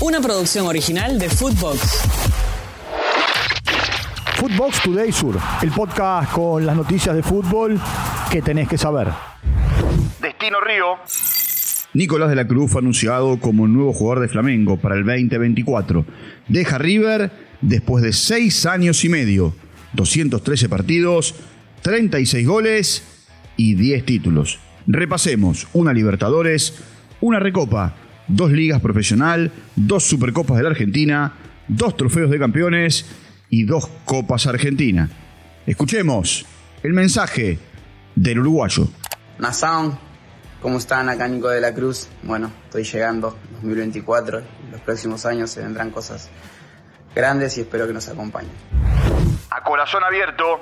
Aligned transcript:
Una 0.00 0.20
producción 0.20 0.64
original 0.66 1.18
de 1.18 1.28
Footbox. 1.28 2.02
Footbox 4.36 4.82
Today 4.84 5.10
Sur, 5.10 5.36
el 5.60 5.72
podcast 5.72 6.30
con 6.30 6.64
las 6.64 6.76
noticias 6.76 7.16
de 7.16 7.22
fútbol 7.24 7.80
que 8.30 8.40
tenés 8.40 8.68
que 8.68 8.78
saber. 8.78 9.08
Destino 10.22 10.60
Río. 10.60 10.98
Nicolás 11.94 12.28
de 12.28 12.36
la 12.36 12.46
Cruz 12.46 12.70
fue 12.70 12.80
anunciado 12.80 13.40
como 13.40 13.66
nuevo 13.66 13.92
jugador 13.92 14.20
de 14.20 14.28
Flamengo 14.28 14.76
para 14.76 14.94
el 14.94 15.04
2024. 15.04 16.04
Deja 16.46 16.78
River 16.78 17.32
después 17.60 18.04
de 18.04 18.12
seis 18.12 18.66
años 18.66 19.04
y 19.04 19.08
medio, 19.08 19.52
213 19.94 20.68
partidos, 20.68 21.34
36 21.82 22.46
goles 22.46 23.02
y 23.56 23.74
10 23.74 24.04
títulos. 24.04 24.60
Repasemos 24.86 25.66
una 25.72 25.92
Libertadores, 25.92 26.78
una 27.20 27.40
Recopa, 27.40 27.96
dos 28.28 28.52
ligas 28.52 28.80
profesional, 28.80 29.50
dos 29.74 30.04
Supercopas 30.04 30.58
de 30.58 30.62
la 30.62 30.70
Argentina, 30.70 31.32
dos 31.66 31.96
trofeos 31.96 32.30
de 32.30 32.38
campeones 32.38 33.06
y 33.50 33.64
dos 33.64 33.88
Copas 34.04 34.46
Argentina. 34.46 35.08
Escuchemos 35.66 36.46
el 36.82 36.92
mensaje 36.92 37.58
del 38.14 38.40
uruguayo. 38.40 38.88
Nazaun, 39.38 39.98
¿cómo 40.60 40.78
están? 40.78 41.08
Acá 41.08 41.28
Nico 41.28 41.48
de 41.48 41.60
la 41.60 41.74
Cruz. 41.74 42.08
Bueno, 42.22 42.50
estoy 42.64 42.84
llegando 42.84 43.36
2024. 43.52 44.38
En 44.38 44.72
los 44.72 44.80
próximos 44.80 45.26
años 45.26 45.50
se 45.50 45.62
vendrán 45.62 45.90
cosas 45.90 46.28
grandes 47.14 47.56
y 47.58 47.62
espero 47.62 47.86
que 47.86 47.92
nos 47.92 48.08
acompañen. 48.08 48.52
A 49.50 49.62
corazón 49.62 50.04
abierto. 50.04 50.60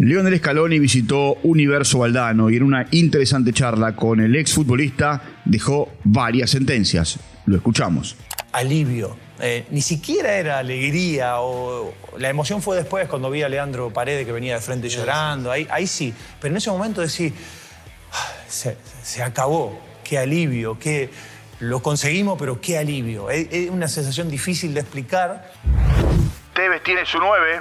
Leonel 0.00 0.38
Scaloni 0.38 0.78
visitó 0.78 1.34
Universo 1.42 1.98
Valdano 1.98 2.48
y 2.48 2.56
en 2.56 2.62
una 2.62 2.86
interesante 2.90 3.52
charla 3.52 3.94
con 3.94 4.18
el 4.18 4.34
exfutbolista 4.34 5.20
dejó 5.44 5.92
varias 6.04 6.48
sentencias. 6.48 7.18
Lo 7.44 7.56
escuchamos. 7.56 8.16
Alivio. 8.52 9.14
Eh, 9.40 9.66
ni 9.70 9.82
siquiera 9.82 10.32
era 10.38 10.58
alegría 10.58 11.40
o 11.40 11.92
la 12.16 12.30
emoción 12.30 12.62
fue 12.62 12.78
después 12.78 13.08
cuando 13.08 13.30
vi 13.30 13.42
a 13.42 13.50
Leandro 13.50 13.92
Paredes 13.92 14.24
que 14.24 14.32
venía 14.32 14.54
de 14.54 14.62
frente 14.62 14.88
llorando, 14.88 15.50
ahí, 15.50 15.66
ahí 15.70 15.86
sí, 15.86 16.14
pero 16.40 16.52
en 16.52 16.56
ese 16.56 16.70
momento 16.70 17.02
decir, 17.02 17.34
"Ah, 18.12 18.32
se, 18.48 18.78
se 19.02 19.22
acabó, 19.22 19.82
qué 20.02 20.16
alivio, 20.16 20.78
qué, 20.78 21.10
lo 21.58 21.82
conseguimos, 21.82 22.38
pero 22.38 22.58
qué 22.58 22.78
alivio. 22.78 23.28
Es, 23.28 23.48
es 23.50 23.68
una 23.68 23.86
sensación 23.86 24.30
difícil 24.30 24.72
de 24.72 24.80
explicar. 24.80 25.52
Tevez 26.54 26.82
tiene 26.82 27.04
su 27.04 27.18
9. 27.18 27.60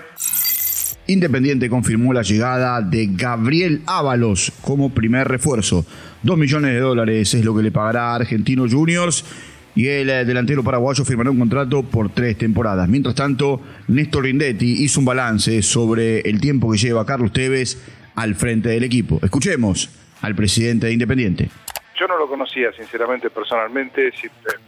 Independiente 1.09 1.69
confirmó 1.69 2.13
la 2.13 2.21
llegada 2.21 2.81
de 2.83 3.07
Gabriel 3.11 3.81
Ábalos 3.87 4.53
como 4.61 4.91
primer 4.91 5.27
refuerzo. 5.27 5.83
Dos 6.21 6.37
millones 6.37 6.71
de 6.73 6.79
dólares 6.79 7.33
es 7.33 7.43
lo 7.43 7.55
que 7.55 7.63
le 7.63 7.71
pagará 7.71 8.11
a 8.11 8.15
Argentino 8.17 8.69
Juniors 8.69 9.25
y 9.73 9.87
el 9.87 10.07
eh, 10.11 10.23
delantero 10.23 10.63
paraguayo 10.63 11.03
firmará 11.03 11.31
un 11.31 11.39
contrato 11.39 11.81
por 11.81 12.11
tres 12.11 12.37
temporadas. 12.37 12.87
Mientras 12.87 13.15
tanto, 13.15 13.59
Néstor 13.87 14.25
Rindetti 14.25 14.83
hizo 14.83 14.99
un 14.99 15.07
balance 15.07 15.63
sobre 15.63 16.19
el 16.19 16.39
tiempo 16.39 16.71
que 16.71 16.77
lleva 16.77 17.07
Carlos 17.07 17.33
Tevez 17.33 17.79
al 18.13 18.35
frente 18.35 18.69
del 18.69 18.83
equipo. 18.83 19.19
Escuchemos 19.23 19.89
al 20.21 20.35
presidente 20.35 20.85
de 20.85 20.93
Independiente. 20.93 21.49
Yo 21.99 22.07
no 22.07 22.17
lo 22.17 22.29
conocía, 22.29 22.71
sinceramente, 22.71 23.29
personalmente, 23.29 24.07
eh, 24.07 24.11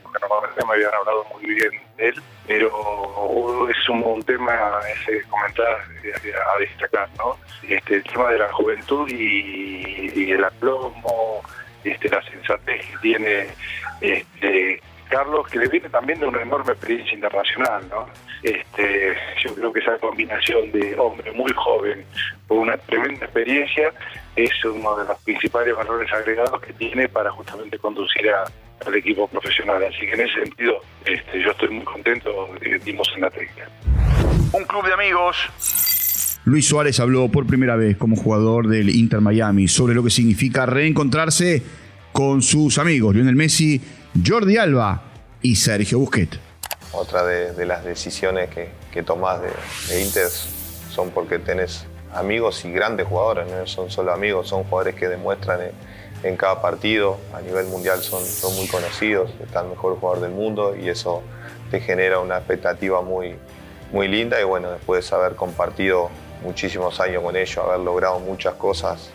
porque 0.03 0.19
normalmente 0.19 0.65
me 0.65 0.73
habían 0.73 0.93
hablado 0.93 1.25
muy 1.31 1.45
bien 1.45 1.71
de 1.95 2.09
él, 2.09 2.21
pero 2.45 3.69
es 3.69 3.89
un, 3.89 4.21
tema 4.23 4.53
ese 4.93 5.23
comentar 5.29 5.77
eh, 6.03 6.33
a, 6.35 6.59
destacar, 6.59 7.07
¿no? 7.17 7.37
Este, 7.63 7.95
el 7.95 8.03
tema 8.03 8.29
de 8.31 8.39
la 8.39 8.51
juventud 8.51 9.09
y, 9.09 10.11
y 10.13 10.31
el 10.31 10.43
aplomo, 10.43 11.41
este, 11.85 12.09
la 12.09 12.21
sensatez 12.23 12.85
que 12.85 12.97
tiene 12.97 13.47
este, 14.01 14.81
Carlos, 15.11 15.47
que 15.49 15.59
le 15.59 15.67
viene 15.67 15.89
también 15.89 16.19
de 16.19 16.25
una 16.27 16.41
enorme 16.41 16.71
experiencia 16.71 17.13
internacional, 17.13 17.83
¿no? 17.89 18.07
Este, 18.41 19.13
yo 19.43 19.53
creo 19.53 19.71
que 19.73 19.79
esa 19.81 19.97
combinación 19.99 20.71
de 20.71 20.95
hombre 20.97 21.31
muy 21.33 21.51
joven 21.53 22.03
con 22.47 22.59
una 22.59 22.77
tremenda 22.77 23.25
experiencia 23.25 23.91
es 24.35 24.49
uno 24.65 24.97
de 24.97 25.05
los 25.05 25.17
principales 25.19 25.75
valores 25.75 26.11
agregados 26.11 26.59
que 26.61 26.73
tiene 26.73 27.07
para 27.09 27.29
justamente 27.31 27.77
conducir 27.77 28.29
a- 28.29 28.45
al 28.87 28.95
equipo 28.95 29.27
profesional. 29.27 29.83
Así 29.83 29.99
que 30.07 30.13
en 30.13 30.21
ese 30.21 30.39
sentido, 30.45 30.77
este, 31.05 31.43
yo 31.43 31.51
estoy 31.51 31.69
muy 31.69 31.83
contento 31.85 32.49
de 32.59 32.69
que 32.71 32.79
dimos 32.79 33.07
en 33.15 33.21
la 33.21 33.29
técnica. 33.29 33.67
Un 34.53 34.63
club 34.65 34.85
de 34.87 34.93
amigos. 34.93 35.37
Luis 36.45 36.67
Suárez 36.67 36.99
habló 36.99 37.29
por 37.29 37.45
primera 37.45 37.75
vez 37.75 37.97
como 37.97 38.15
jugador 38.15 38.67
del 38.67 38.89
Inter 38.89 39.21
Miami 39.21 39.67
sobre 39.67 39.93
lo 39.93 40.03
que 40.03 40.09
significa 40.09 40.65
reencontrarse 40.65 41.61
con 42.11 42.41
sus 42.41 42.77
amigos 42.79 43.13
Lionel 43.15 43.35
Messi, 43.35 43.79
Jordi 44.13 44.57
Alba 44.57 45.01
y 45.41 45.55
Sergio 45.55 45.99
Busquets. 45.99 46.37
Otra 46.91 47.23
de, 47.23 47.65
las 47.65 47.85
decisiones 47.85 48.49
que, 48.49 48.69
que 48.91 49.03
tomás 49.03 49.39
de, 49.41 50.01
Inter 50.03 50.27
son 50.27 51.11
porque 51.11 51.39
tenés 51.39 51.85
amigos 52.13 52.65
y 52.65 52.71
grandes 52.73 53.07
jugadores, 53.07 53.49
no 53.49 53.65
son 53.67 53.89
solo 53.89 54.11
amigos, 54.11 54.49
son 54.49 54.65
jugadores 54.65 54.95
que 54.95 55.07
demuestran 55.07 55.61
en, 56.23 56.35
cada 56.35 56.61
partido, 56.61 57.17
a 57.33 57.39
nivel 57.39 57.67
mundial 57.67 58.01
son, 58.01 58.23
son 58.25 58.53
muy 58.57 58.67
conocidos, 58.67 59.31
está 59.41 59.61
el 59.61 59.69
mejor 59.69 59.97
jugador 59.97 60.21
del 60.21 60.31
mundo 60.31 60.75
y 60.75 60.89
eso 60.89 61.23
te 61.71 61.79
genera 61.79 62.19
una 62.19 62.37
expectativa 62.37 63.01
muy, 63.01 63.37
muy 63.93 64.09
linda. 64.09 64.41
Y 64.41 64.43
bueno, 64.43 64.71
después 64.71 65.09
de 65.09 65.15
haber 65.15 65.35
compartido 65.35 66.09
muchísimos 66.43 66.99
años 66.99 67.23
con 67.23 67.37
ellos, 67.37 67.57
haber 67.57 67.79
logrado 67.79 68.19
muchas 68.19 68.55
cosas 68.55 69.09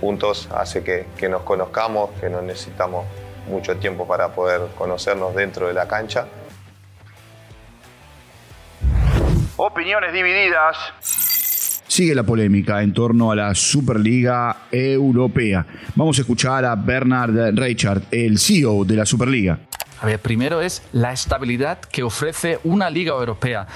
juntos, 0.00 0.48
hace 0.54 0.84
que, 0.84 1.06
que 1.16 1.28
nos 1.28 1.42
conozcamos, 1.42 2.10
que 2.20 2.30
no 2.30 2.40
necesitamos 2.42 3.04
mucho 3.48 3.76
tiempo 3.76 4.06
para 4.06 4.28
poder 4.28 4.62
conocernos 4.76 5.34
dentro 5.34 5.68
de 5.68 5.74
la 5.74 5.86
cancha 5.86 6.26
Opiniones 9.58 10.12
divididas. 10.12 10.76
Sigue 11.88 12.14
la 12.14 12.24
polémica 12.24 12.82
en 12.82 12.92
torno 12.92 13.30
a 13.30 13.36
la 13.36 13.54
Superliga 13.54 14.54
Europea. 14.70 15.64
Vamos 15.94 16.18
a 16.18 16.20
escuchar 16.20 16.66
a 16.66 16.74
Bernard 16.74 17.54
Reichard, 17.54 18.02
el 18.10 18.38
CEO 18.38 18.84
de 18.84 18.96
la 18.96 19.06
Superliga. 19.06 19.58
A 20.00 20.06
ver, 20.06 20.20
primero 20.20 20.60
es 20.60 20.82
la 20.92 21.12
estabilidad 21.12 21.80
que 21.80 22.02
ofrece 22.02 22.58
una 22.64 22.90
liga 22.90 23.14
europea. 23.14 23.66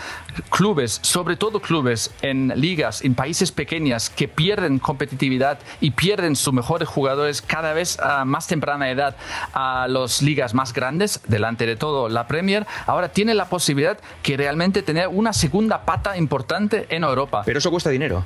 Clubes, 0.51 1.01
sobre 1.03 1.37
todo 1.37 1.61
clubes 1.61 2.11
en 2.21 2.53
ligas, 2.57 3.03
en 3.03 3.15
países 3.15 3.53
pequeñas 3.53 4.11
que 4.11 4.29
pierden 4.29 4.79
competitividad 4.79 5.59
y 5.81 5.93
pierden 5.93 6.37
sus 6.37 6.53
mejores 6.53 6.89
jugadores 6.89 7.41
cada 7.41 7.73
vez 7.73 7.99
a 8.01 8.25
más 8.27 8.47
temprana 8.47 8.91
edad 8.91 9.17
a 9.55 9.87
las 9.89 10.21
ligas 10.21 10.53
más 10.53 10.75
grandes, 10.75 11.21
delante 11.27 11.65
de 11.65 11.77
todo 11.77 12.09
la 12.09 12.27
Premier, 12.27 12.67
ahora 12.87 13.09
tiene 13.09 13.33
la 13.35 13.49
posibilidad 13.49 13.99
que 14.23 14.37
realmente 14.37 14.83
tener 14.83 15.09
una 15.09 15.33
segunda 15.33 15.87
pata 15.87 16.19
importante 16.19 16.87
en 16.91 17.05
Europa. 17.05 17.43
Pero 17.47 17.59
eso 17.59 17.71
cuesta 17.71 17.91
dinero. 17.91 18.25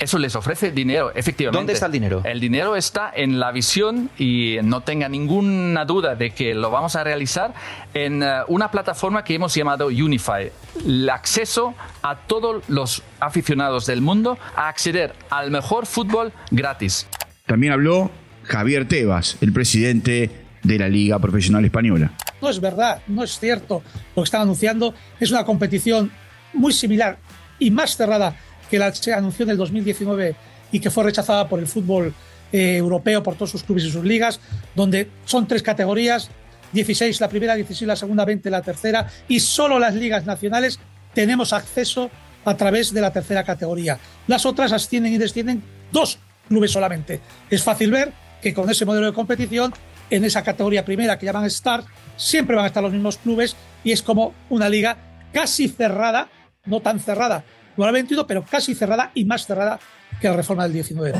Eso 0.00 0.18
les 0.18 0.34
ofrece 0.34 0.72
dinero, 0.72 1.12
efectivamente. 1.14 1.58
¿Dónde 1.58 1.74
está 1.74 1.84
el 1.84 1.92
dinero? 1.92 2.22
El 2.24 2.40
dinero 2.40 2.74
está 2.74 3.12
en 3.14 3.38
la 3.38 3.52
visión 3.52 4.08
y 4.16 4.56
no 4.62 4.80
tenga 4.80 5.10
ninguna 5.10 5.84
duda 5.84 6.14
de 6.14 6.30
que 6.30 6.54
lo 6.54 6.70
vamos 6.70 6.96
a 6.96 7.04
realizar 7.04 7.52
en 7.92 8.22
eh, 8.22 8.40
una 8.48 8.70
plataforma 8.70 9.22
que 9.22 9.34
hemos 9.34 9.54
llamado 9.54 9.88
Unify. 9.88 10.50
El 10.86 11.10
acceso 11.10 11.74
a 12.00 12.16
todos 12.16 12.64
los 12.68 13.02
aficionados 13.20 13.84
del 13.84 14.00
mundo 14.00 14.38
a 14.56 14.68
acceder 14.68 15.12
al 15.28 15.50
mejor 15.50 15.84
fútbol 15.84 16.32
gratis. 16.50 17.06
También 17.44 17.74
habló 17.74 18.10
Javier 18.44 18.88
Tebas, 18.88 19.36
el 19.42 19.52
presidente 19.52 20.30
de 20.62 20.78
la 20.78 20.88
Liga 20.88 21.18
Profesional 21.18 21.62
Española. 21.66 22.12
No 22.40 22.48
es 22.48 22.58
verdad, 22.58 23.02
no 23.06 23.22
es 23.22 23.38
cierto 23.38 23.82
lo 24.16 24.22
que 24.22 24.24
están 24.24 24.40
anunciando. 24.40 24.94
Es 25.20 25.30
una 25.30 25.44
competición 25.44 26.10
muy 26.54 26.72
similar 26.72 27.18
y 27.58 27.70
más 27.70 27.98
cerrada 27.98 28.34
que 28.70 28.78
la 28.78 28.94
se 28.94 29.12
anunció 29.12 29.44
en 29.44 29.50
el 29.50 29.56
2019 29.56 30.36
y 30.72 30.80
que 30.80 30.90
fue 30.90 31.04
rechazada 31.04 31.48
por 31.48 31.58
el 31.58 31.66
fútbol 31.66 32.14
eh, 32.52 32.76
europeo, 32.76 33.22
por 33.22 33.34
todos 33.34 33.50
sus 33.50 33.64
clubes 33.64 33.84
y 33.84 33.90
sus 33.90 34.04
ligas, 34.04 34.40
donde 34.74 35.08
son 35.24 35.46
tres 35.46 35.62
categorías, 35.62 36.30
16 36.72 37.20
la 37.20 37.28
primera, 37.28 37.54
16 37.54 37.86
la 37.86 37.96
segunda, 37.96 38.24
20 38.24 38.48
la 38.50 38.62
tercera, 38.62 39.08
y 39.28 39.40
solo 39.40 39.78
las 39.78 39.94
ligas 39.94 40.24
nacionales 40.24 40.78
tenemos 41.12 41.52
acceso 41.52 42.10
a 42.44 42.56
través 42.56 42.94
de 42.94 43.00
la 43.00 43.12
tercera 43.12 43.44
categoría. 43.44 43.98
Las 44.26 44.46
otras 44.46 44.72
ascienden 44.72 45.12
y 45.12 45.18
descienden 45.18 45.62
dos 45.90 46.18
clubes 46.48 46.70
solamente. 46.70 47.20
Es 47.50 47.62
fácil 47.62 47.90
ver 47.90 48.12
que 48.40 48.54
con 48.54 48.70
ese 48.70 48.84
modelo 48.84 49.06
de 49.06 49.12
competición, 49.12 49.74
en 50.08 50.24
esa 50.24 50.42
categoría 50.42 50.84
primera 50.84 51.18
que 51.18 51.26
llaman 51.26 51.44
Star, 51.46 51.84
siempre 52.16 52.56
van 52.56 52.64
a 52.64 52.68
estar 52.68 52.82
los 52.82 52.92
mismos 52.92 53.18
clubes 53.18 53.56
y 53.84 53.92
es 53.92 54.02
como 54.02 54.34
una 54.48 54.68
liga 54.68 54.96
casi 55.32 55.68
cerrada, 55.68 56.28
no 56.64 56.80
tan 56.80 57.00
cerrada 57.00 57.44
como 57.80 57.86
la 57.86 57.92
21, 57.92 58.26
pero 58.26 58.44
casi 58.44 58.74
cerrada 58.74 59.10
y 59.14 59.24
más 59.24 59.46
cerrada 59.46 59.80
que 60.20 60.28
la 60.28 60.36
reforma 60.36 60.64
del 60.64 60.74
19. 60.74 61.18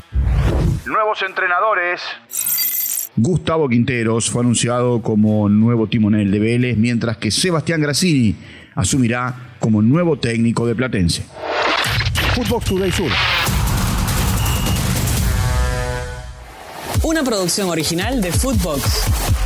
Nuevos 0.84 1.22
entrenadores. 1.22 2.02
Gustavo 3.16 3.66
Quinteros 3.66 4.28
fue 4.28 4.42
anunciado 4.42 5.00
como 5.00 5.48
nuevo 5.48 5.86
timonel 5.86 6.30
de 6.30 6.38
Vélez, 6.38 6.76
mientras 6.76 7.16
que 7.16 7.30
Sebastián 7.30 7.80
Grassini 7.80 8.36
asumirá 8.74 9.54
como 9.58 9.80
nuevo 9.80 10.18
técnico 10.18 10.66
de 10.66 10.74
Platense. 10.74 11.24
Footbox 12.34 12.66
Today 12.66 12.92
Sur. 12.92 13.10
Una 17.02 17.22
producción 17.22 17.70
original 17.70 18.20
de 18.20 18.32
Footbox. 18.32 19.39